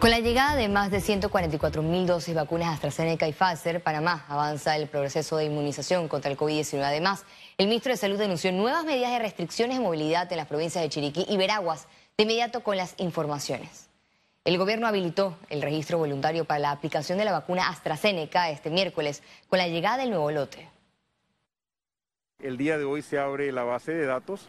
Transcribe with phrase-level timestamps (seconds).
[0.00, 4.24] Con la llegada de más de 144 mil dosis de vacunas AstraZeneca y Pfizer, Panamá
[4.28, 6.82] avanza el proceso de inmunización contra el COVID-19.
[6.82, 7.26] Además,
[7.58, 10.88] el ministro de Salud denunció nuevas medidas de restricciones de movilidad en las provincias de
[10.88, 11.86] Chiriquí y Veraguas,
[12.16, 13.90] de inmediato con las informaciones.
[14.46, 19.22] El gobierno habilitó el registro voluntario para la aplicación de la vacuna AstraZeneca este miércoles
[19.50, 20.66] con la llegada del nuevo lote.
[22.38, 24.48] El día de hoy se abre la base de datos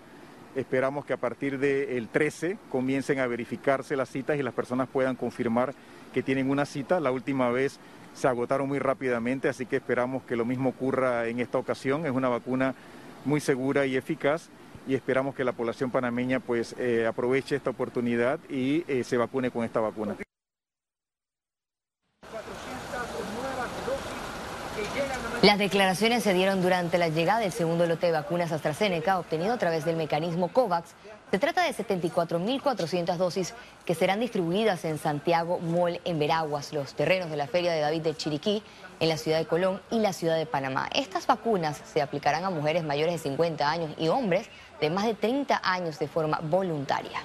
[0.55, 5.16] Esperamos que a partir del 13 comiencen a verificarse las citas y las personas puedan
[5.16, 5.73] confirmar
[6.13, 6.99] que tienen una cita.
[6.99, 7.80] La última vez
[8.13, 12.05] se agotaron muy rápidamente, así que esperamos que lo mismo ocurra en esta ocasión.
[12.05, 12.75] Es una vacuna
[13.23, 14.49] muy segura y eficaz
[14.88, 19.52] y esperamos que la población panameña pues eh, aproveche esta oportunidad y eh, se vacune
[19.52, 20.17] con esta vacuna.
[25.41, 29.58] Las declaraciones se dieron durante la llegada del segundo lote de vacunas AstraZeneca obtenido a
[29.58, 30.91] través del mecanismo COVAX.
[31.31, 37.31] Se trata de 74.400 dosis que serán distribuidas en Santiago Mall en Veraguas, los terrenos
[37.31, 38.61] de la Feria de David de Chiriquí,
[39.00, 40.88] en la ciudad de Colón y la ciudad de Panamá.
[40.94, 44.48] Estas vacunas se aplicarán a mujeres mayores de 50 años y hombres
[44.80, 47.20] de más de 30 años de forma voluntaria.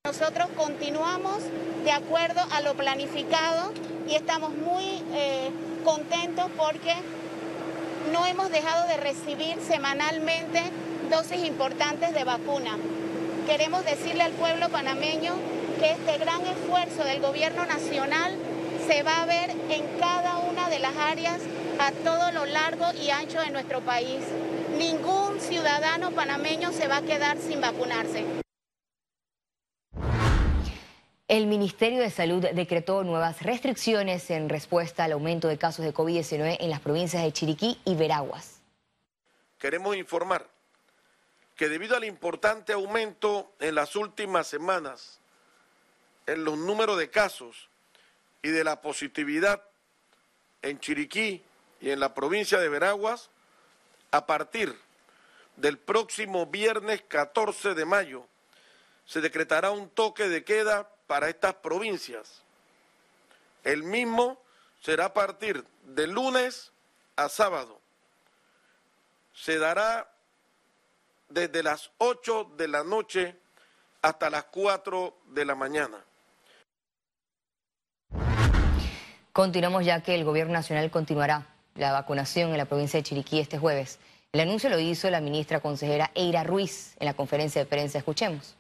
[0.05, 1.45] Nosotros continuamos
[1.85, 3.73] de acuerdo a lo planificado
[4.07, 5.51] y estamos muy eh,
[5.89, 6.93] contentos porque
[8.13, 10.63] no hemos dejado de recibir semanalmente
[11.11, 12.77] dosis importantes de vacuna.
[13.47, 15.33] Queremos decirle al pueblo panameño
[15.81, 18.37] que este gran esfuerzo del gobierno nacional
[18.87, 21.39] se va a ver en cada una de las áreas
[21.79, 24.21] a todo lo largo y ancho de nuestro país.
[24.77, 28.48] Ningún ciudadano panameño se va a quedar sin vacunarse.
[31.29, 36.57] El Ministerio de Salud decretó nuevas restricciones en respuesta al aumento de casos de COVID-19
[36.59, 38.63] en las provincias de Chiriquí y Veraguas.
[39.59, 40.49] Queremos informar
[41.55, 45.21] que debido al importante aumento en las últimas semanas
[46.27, 47.69] en los números de casos
[48.41, 49.63] y de la positividad
[50.63, 51.43] en Chiriquí
[51.83, 53.29] y en la provincia de Veraguas,
[54.13, 54.75] a partir
[55.57, 58.27] del próximo viernes 14 de mayo
[59.05, 62.43] se decretará un toque de queda para estas provincias.
[63.65, 64.39] El mismo
[64.81, 66.71] será a partir de lunes
[67.17, 67.81] a sábado.
[69.35, 70.09] Se dará
[71.29, 73.37] desde las 8 de la noche
[74.03, 76.05] hasta las 4 de la mañana.
[79.33, 83.59] Continuamos ya que el Gobierno Nacional continuará la vacunación en la provincia de Chiriquí este
[83.59, 83.99] jueves.
[84.33, 87.99] El anuncio lo hizo la ministra consejera Eira Ruiz en la conferencia de prensa.
[87.99, 88.58] Escuchemos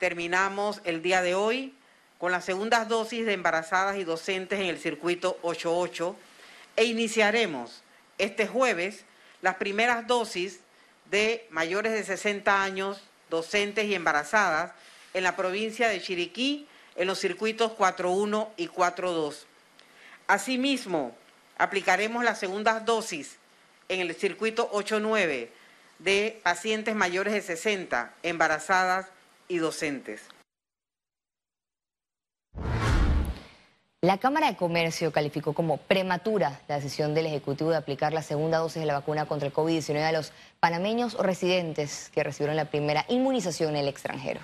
[0.00, 1.74] terminamos el día de hoy
[2.18, 6.16] con las segundas dosis de embarazadas y docentes en el circuito 88
[6.76, 7.82] e iniciaremos
[8.16, 9.04] este jueves
[9.42, 10.60] las primeras dosis
[11.10, 14.72] de mayores de 60 años, docentes y embarazadas
[15.12, 16.66] en la provincia de Chiriquí
[16.96, 19.46] en los circuitos 41 y 42.
[20.26, 21.14] Asimismo,
[21.58, 23.36] aplicaremos las segundas dosis
[23.90, 25.52] en el circuito 89
[25.98, 29.06] de pacientes mayores de 60, embarazadas
[29.50, 30.22] y docentes.
[34.02, 38.56] La Cámara de Comercio calificó como prematura la decisión del Ejecutivo de aplicar la segunda
[38.56, 43.04] dosis de la vacuna contra el COVID-19 a los panameños residentes que recibieron la primera
[43.08, 44.40] inmunización en el extranjero.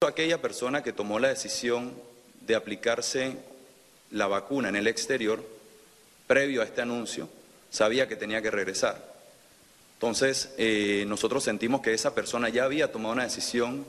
[0.00, 1.92] Aquella persona que tomó la decisión
[2.40, 3.36] de aplicarse
[4.10, 5.44] la vacuna en el exterior,
[6.26, 7.28] previo a este anuncio,
[7.68, 9.04] sabía que tenía que regresar.
[9.94, 13.84] Entonces, eh, nosotros sentimos que esa persona ya había tomado una decisión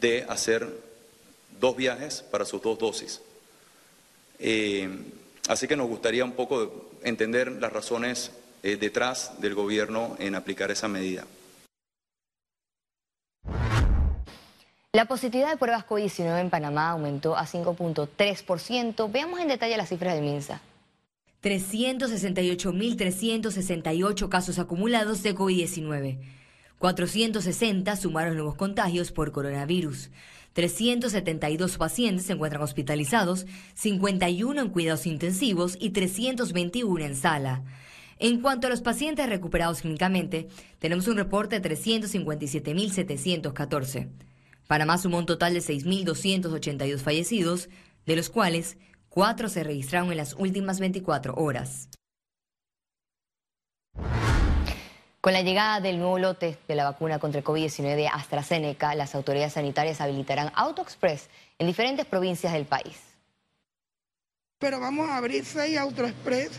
[0.00, 0.68] de hacer
[1.60, 3.20] dos viajes para sus dos dosis.
[4.38, 4.88] Eh,
[5.48, 8.32] así que nos gustaría un poco entender las razones
[8.62, 11.26] eh, detrás del gobierno en aplicar esa medida.
[14.92, 19.12] La positividad de pruebas COVID-19 en Panamá aumentó a 5.3%.
[19.12, 20.62] Veamos en detalle las cifras del MINSA.
[21.42, 26.16] 368.368 casos acumulados de COVID-19.
[26.78, 30.10] 460 sumaron nuevos contagios por coronavirus.
[30.52, 37.62] 372 pacientes se encuentran hospitalizados, 51 en cuidados intensivos y 321 en sala.
[38.18, 44.08] En cuanto a los pacientes recuperados clínicamente, tenemos un reporte de 357.714.
[44.66, 47.68] Panamá sumó un total de 6.282 fallecidos,
[48.06, 48.78] de los cuales
[49.16, 51.88] Cuatro se registraron en las últimas 24 horas.
[55.26, 59.54] Con la llegada del nuevo lote de la vacuna contra el COVID-19 AstraZeneca, las autoridades
[59.54, 61.28] sanitarias habilitarán AutoExpress
[61.58, 62.96] en diferentes provincias del país.
[64.60, 66.52] Pero vamos a abrir seis AutoExpress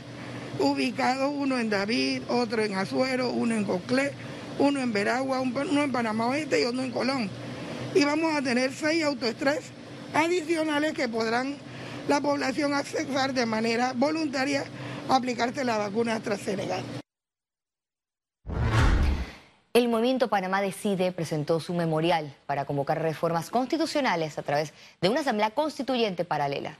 [0.59, 4.11] ubicados, uno en David, otro en Azuero, uno en Coclé,
[4.59, 7.29] uno en Veragua, uno en Panamá Oeste y otro en Colón.
[7.95, 9.71] Y vamos a tener seis AutoExpress
[10.13, 11.55] adicionales que podrán
[12.09, 14.65] la población acceder de manera voluntaria
[15.07, 16.81] a aplicarse la vacuna AstraZeneca.
[19.77, 25.19] El Movimiento Panamá Decide presentó su memorial para convocar reformas constitucionales a través de una
[25.19, 26.79] asamblea constituyente paralela.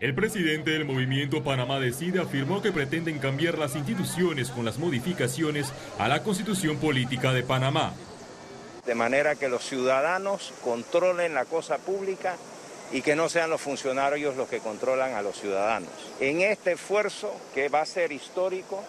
[0.00, 5.72] El presidente del movimiento Panamá Decide afirmó que pretenden cambiar las instituciones con las modificaciones
[6.00, 7.92] a la constitución política de Panamá.
[8.84, 12.34] De manera que los ciudadanos controlen la cosa pública
[12.90, 15.92] y que no sean los funcionarios los que controlan a los ciudadanos.
[16.18, 18.82] En este esfuerzo, que va a ser histórico,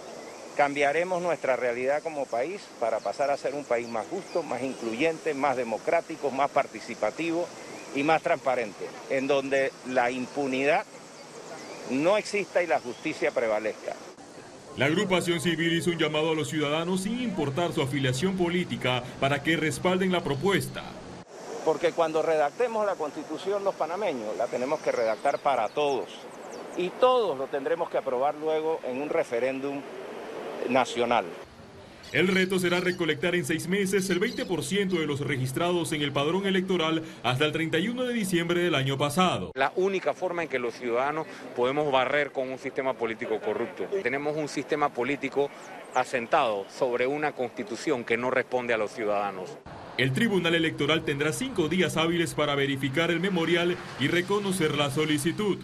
[0.59, 5.33] cambiaremos nuestra realidad como país para pasar a ser un país más justo, más incluyente,
[5.33, 7.47] más democrático, más participativo
[7.95, 10.83] y más transparente, en donde la impunidad
[11.91, 13.93] no exista y la justicia prevalezca.
[14.75, 19.41] La agrupación civil hizo un llamado a los ciudadanos sin importar su afiliación política para
[19.41, 20.83] que respalden la propuesta.
[21.63, 26.09] Porque cuando redactemos la constitución los panameños, la tenemos que redactar para todos.
[26.75, 29.81] Y todos lo tendremos que aprobar luego en un referéndum
[30.67, 31.25] nacional.
[32.11, 36.47] El reto será recolectar en seis meses el 20% de los registrados en el padrón
[36.47, 39.51] electoral hasta el 31 de diciembre del año pasado.
[39.53, 43.83] La única forma en que los ciudadanos podemos barrer con un sistema político corrupto.
[44.01, 45.51] Tenemos un sistema político
[45.93, 49.59] asentado sobre una constitución que no responde a los ciudadanos.
[49.97, 55.59] El Tribunal Electoral tendrá cinco días hábiles para verificar el memorial y reconocer la solicitud.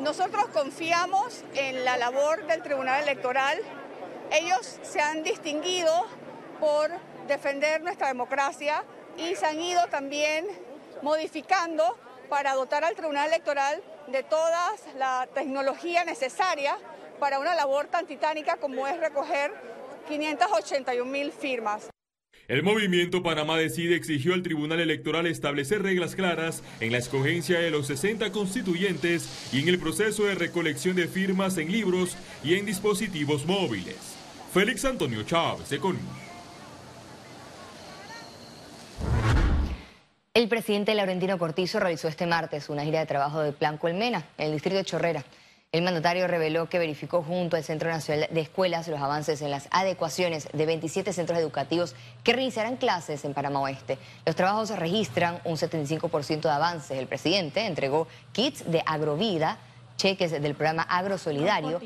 [0.00, 3.58] Nosotros confiamos en la labor del Tribunal Electoral
[4.30, 6.06] ellos se han distinguido
[6.60, 6.90] por
[7.26, 8.84] defender nuestra democracia
[9.16, 10.46] y se han ido también
[11.02, 11.96] modificando
[12.28, 16.76] para dotar al Tribunal Electoral de toda la tecnología necesaria
[17.18, 19.52] para una labor tan titánica como es recoger
[20.08, 21.93] 581 mil firmas.
[22.46, 27.70] El movimiento Panamá Decide exigió al Tribunal Electoral establecer reglas claras en la escogencia de
[27.70, 32.66] los 60 constituyentes y en el proceso de recolección de firmas en libros y en
[32.66, 33.96] dispositivos móviles.
[34.52, 36.02] Félix Antonio Chávez, Econius.
[40.34, 44.48] El presidente Laurentino Cortizo realizó este martes una gira de trabajo del Plan Colmena en
[44.48, 45.24] el distrito de Chorrera.
[45.74, 49.66] El mandatario reveló que verificó junto al Centro Nacional de Escuelas los avances en las
[49.72, 53.98] adecuaciones de 27 centros educativos que reiniciarán clases en Panamá Oeste.
[54.24, 56.96] Los trabajos registran un 75% de avances.
[56.96, 59.58] El presidente entregó kits de agrovida,
[59.96, 61.80] cheques del programa Agrosolidario,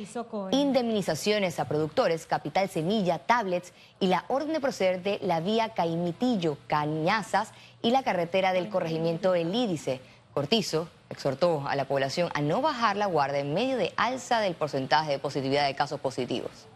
[0.51, 6.59] indemnizaciones a productores, capital semilla, tablets y la orden de proceder de la vía Caimitillo,
[6.67, 10.03] Cañazas y la carretera del corregimiento El Lídice.
[10.39, 14.55] Cortizo exhortó a la población a no bajar la guardia en medio de alza del
[14.55, 16.69] porcentaje de positividad de casos positivos.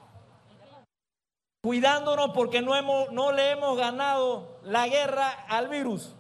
[1.63, 6.13] Cuidándonos porque no, le hemos ganado la guerra al virus.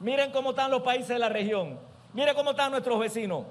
[0.00, 1.80] Miren cómo están los países de la región.
[2.12, 3.46] Miren cómo están nuestros vecinos.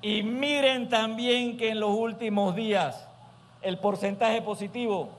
[0.00, 3.06] Y miren también que en los últimos días
[3.60, 5.10] el porcentaje positivo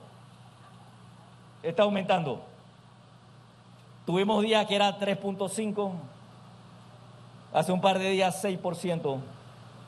[1.61, 2.52] está aumentando.
[4.05, 5.91] Tuvimos días que era 3.5,
[7.53, 9.19] hace un par de días 6%,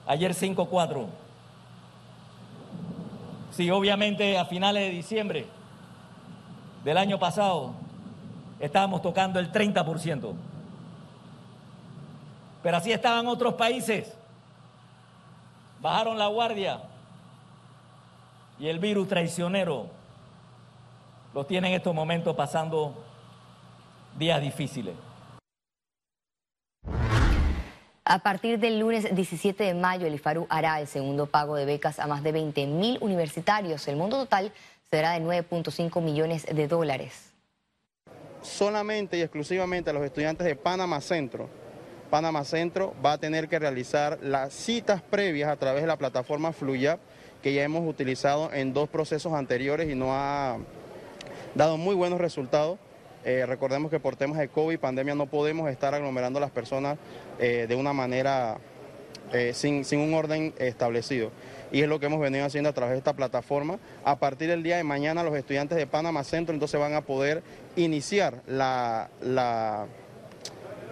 [0.07, 1.07] ayer 5.4%.
[3.51, 5.47] Sí, obviamente a finales de diciembre
[6.83, 7.73] del año pasado
[8.59, 10.33] estábamos tocando el 30%.
[12.63, 14.13] Pero así estaban otros países.
[15.81, 16.81] Bajaron la guardia
[18.59, 19.87] y el virus traicionero
[21.33, 22.93] lo tiene en estos momentos pasando
[24.17, 24.95] días difíciles.
[28.07, 31.97] A partir del lunes 17 de mayo, el IFARU hará el segundo pago de becas
[31.97, 33.87] a más de 20 mil universitarios.
[33.87, 34.51] El monto total
[34.91, 37.33] será de 9.5 millones de dólares.
[38.43, 41.49] Solamente y exclusivamente a los estudiantes de Panamá Centro.
[42.11, 46.53] Panamá Centro va a tener que realizar las citas previas a través de la plataforma
[46.53, 46.99] Fluya,
[47.41, 50.57] que ya hemos utilizado en dos procesos anteriores y no ha
[51.55, 52.77] dado muy buenos resultados.
[53.25, 56.99] Eh, recordemos que por temas de COVID, pandemia, no podemos estar aglomerando a las personas
[57.39, 58.59] eh, de una manera
[59.33, 61.31] eh, sin, un orden establecido.
[61.71, 63.79] Y es lo que hemos venido haciendo a través de esta plataforma.
[64.03, 67.41] A partir del día de mañana los estudiantes de Panamá Centro entonces van a poder
[67.75, 69.09] iniciar la,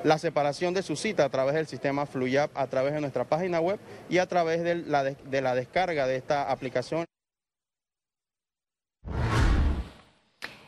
[0.03, 3.59] la separación de su cita a través del sistema FluYap, a través de nuestra página
[3.59, 7.05] web y a través de la, de la descarga de esta aplicación.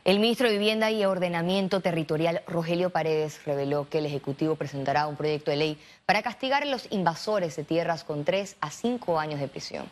[0.06, 5.16] El ministro de Vivienda y Ordenamiento Territorial, Rogelio Paredes, reveló que el Ejecutivo presentará un
[5.16, 9.40] proyecto de ley para castigar a los invasores de tierras con tres a cinco años
[9.40, 9.90] de prisión.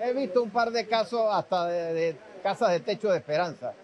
[0.00, 3.74] He visto un par de casos hasta de, casas de techo de esperanza.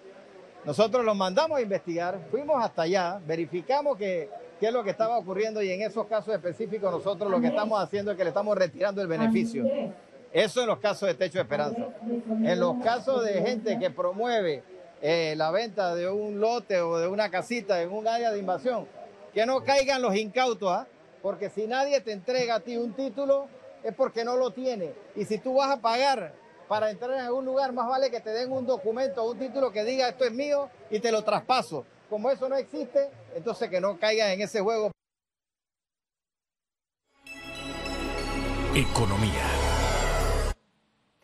[0.65, 4.29] Nosotros los mandamos a investigar, fuimos hasta allá, verificamos qué
[4.61, 8.11] es lo que estaba ocurriendo y en esos casos específicos nosotros lo que estamos haciendo
[8.11, 9.65] es que le estamos retirando el beneficio.
[10.35, 11.91] Eso en los casos de techo de esperanza.
[12.43, 14.65] En los casos de gente que promueve
[15.01, 18.89] eh, la venta de un lote o de una casita en un área de invasión,
[19.33, 20.89] que no caigan los incautos, ¿ah?
[21.23, 23.47] porque si nadie te entrega a ti un título,
[23.85, 24.93] es porque no lo tiene.
[25.15, 26.35] Y si tú vas a pagar
[26.67, 29.71] para entrar en algún lugar, más vale que te den un documento o un título
[29.71, 31.87] que diga esto es mío y te lo traspaso.
[32.11, 34.91] Como eso no existe, entonces que no caigan en ese juego.
[38.75, 39.64] Economía.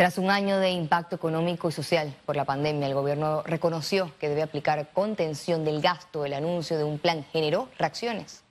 [0.00, 4.30] Tras un año de impacto económico y social por la pandemia, el gobierno reconoció que
[4.30, 6.25] debe aplicar contención del gasto.
[6.25, 8.42] El anuncio de un plan generó reacciones.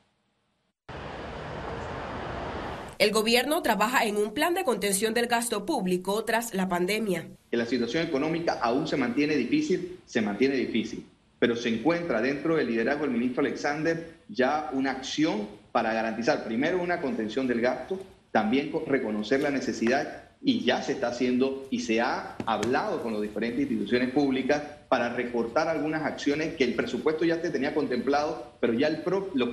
[2.99, 7.25] El gobierno trabaja en un plan de contención del gasto público tras la pandemia.
[7.49, 11.03] Que la situación económica aún se mantiene difícil, se mantiene difícil,
[11.39, 16.79] pero se encuentra dentro del liderazgo del ministro Alexander ya una acción para garantizar primero
[16.79, 21.99] una contención del gasto, también reconocer la necesidad y ya se está haciendo y se
[21.99, 27.41] ha hablado con las diferentes instituciones públicas para recortar algunas acciones que el presupuesto ya
[27.41, 29.03] te tenía contemplado, pero ya el,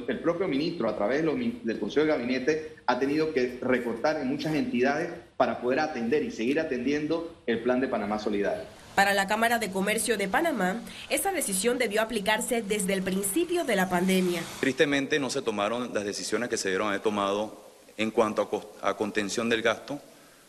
[0.09, 4.55] el propio ministro, a través del Consejo de Gabinete, ha tenido que recortar en muchas
[4.55, 8.63] entidades para poder atender y seguir atendiendo el plan de Panamá Solidario.
[8.95, 13.77] Para la Cámara de Comercio de Panamá, esa decisión debió aplicarse desde el principio de
[13.77, 14.41] la pandemia.
[14.61, 17.61] Tristemente no se tomaron las decisiones que se dieron haber tomado
[17.99, 20.01] en cuanto a, a contención del gasto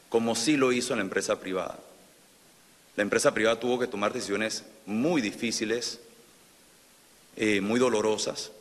[0.10, 1.80] como sí lo hizo la empresa privada.
[2.96, 6.02] La empresa privada tuvo que tomar decisiones muy difíciles,
[7.36, 8.52] eh, muy dolorosas,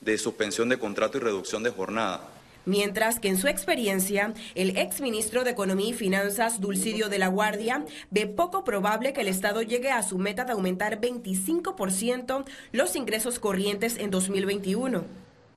[0.00, 2.20] de suspensión de contrato y reducción de jornada.
[2.64, 7.84] Mientras que en su experiencia, el exministro de Economía y Finanzas, Dulcidio de la Guardia,
[8.10, 13.40] ve poco probable que el Estado llegue a su meta de aumentar 25% los ingresos
[13.40, 15.02] corrientes en 2021.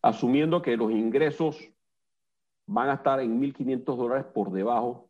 [0.02, 1.70] Asumiendo que los ingresos
[2.66, 5.05] van a estar en 1.500 dólares por debajo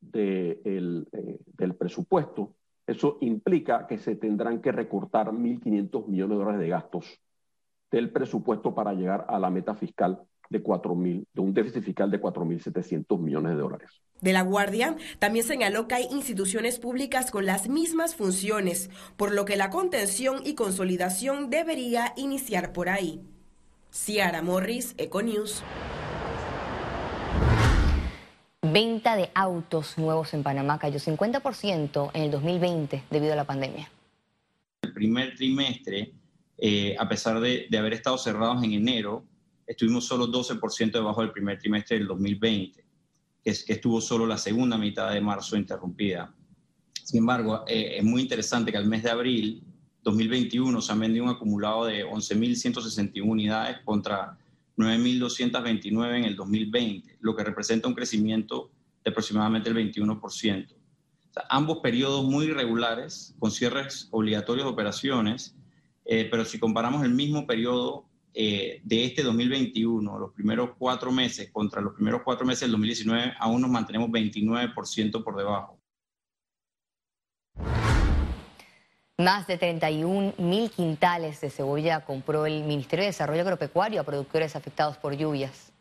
[0.00, 2.54] de eh, del presupuesto,
[2.86, 7.20] eso implica que se tendrán que recortar 1.500 millones de dólares de gastos
[7.90, 12.20] del presupuesto para llegar a la meta fiscal de, 4, de un déficit fiscal de
[12.20, 13.90] 4.700 millones de dólares.
[14.20, 19.44] De la Guardia también señaló que hay instituciones públicas con las mismas funciones, por lo
[19.44, 23.22] que la contención y consolidación debería iniciar por ahí.
[23.92, 25.62] Ciara Morris, Econews.
[28.62, 33.90] Venta de autos nuevos en Panamá cayó 50% en el 2020 debido a la pandemia.
[34.82, 36.12] El primer trimestre,
[36.58, 39.24] eh, a pesar de, haber estado cerrados en enero,
[39.66, 42.84] estuvimos solo 12% debajo del primer trimestre del 2020,
[43.42, 46.34] que, es, que estuvo solo la segunda mitad de marzo interrumpida.
[47.02, 49.64] Sin embargo, eh, es muy interesante que al mes de abril
[50.02, 54.36] 2021 se han vendido un acumulado de 11.161 unidades contra
[54.80, 58.70] 9.229 en el 2020, lo que representa un crecimiento
[59.04, 60.76] de aproximadamente el 21%.
[61.48, 65.56] ambos periodos muy irregulares, con cierres obligatorios de operaciones,
[66.04, 71.50] eh, pero si comparamos el mismo periodo eh, de este 2021, los primeros cuatro meses,
[71.50, 75.79] contra los primeros cuatro meses del 2019, aún nos mantenemos 29% por debajo.
[79.20, 84.56] Más de 31 mil quintales de cebolla compró el Ministerio de Desarrollo Agropecuario a productores
[84.56, 85.72] afectados por lluvias.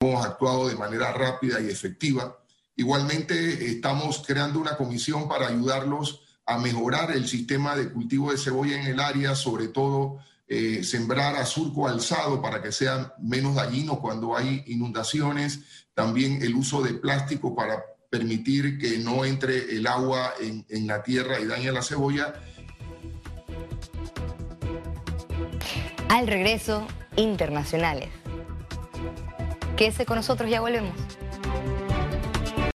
[0.00, 2.38] Hemos actuado de manera rápida y efectiva.
[2.74, 8.80] Igualmente estamos creando una comisión para ayudarlos a mejorar el sistema de cultivo de cebolla
[8.80, 14.00] en el área, sobre todo eh, sembrar a surco alzado para que sea menos dañino
[14.00, 15.60] cuando hay inundaciones,
[15.92, 17.84] también el uso de plástico para
[18.16, 22.32] permitir que no entre el agua en, la tierra y dañe la cebolla.
[26.08, 28.08] Al regreso, internacionales.
[29.76, 30.94] Quédese con nosotros, ya volvemos.